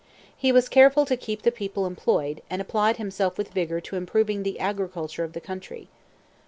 [0.35, 4.41] He was careful to keep the people employed, and applied himself with vigor to improving
[4.41, 5.89] the agriculture of the country.